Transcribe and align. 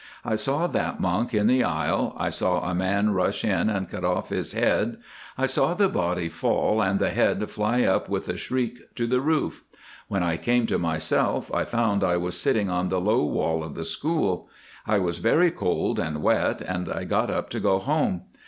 I 0.25 0.35
saw 0.35 0.65
that 0.65 0.99
monk 0.99 1.31
in 1.31 1.45
the 1.45 1.63
aisle, 1.63 2.15
I 2.17 2.31
saw 2.31 2.61
a 2.67 2.73
man 2.73 3.11
rush 3.13 3.45
in 3.45 3.69
and 3.69 3.87
cut 3.87 4.03
off 4.03 4.29
his 4.29 4.53
head. 4.53 4.97
I 5.37 5.45
saw 5.45 5.75
the 5.75 5.89
body 5.89 6.27
fall 6.27 6.81
and 6.81 6.97
the 6.97 7.11
head 7.11 7.47
fly 7.51 7.83
up 7.83 8.09
with 8.09 8.27
a 8.27 8.35
shriek 8.35 8.95
to 8.95 9.05
the 9.05 9.21
roof. 9.21 9.63
When 10.07 10.23
I 10.23 10.37
came 10.37 10.65
to 10.65 10.79
myself 10.79 11.53
I 11.53 11.65
found 11.65 12.03
I 12.03 12.17
was 12.17 12.35
sitting 12.35 12.67
on 12.67 12.89
the 12.89 12.99
low 12.99 13.23
wall 13.25 13.63
of 13.63 13.75
the 13.75 13.85
school. 13.85 14.49
I 14.87 14.97
was 14.97 15.19
very 15.19 15.51
cold 15.51 15.99
and 15.99 16.23
wet, 16.23 16.61
and 16.61 16.91
I 16.91 17.03
got 17.03 17.29
up 17.29 17.51
to 17.51 17.59
go 17.59 17.77
home. 17.77 18.23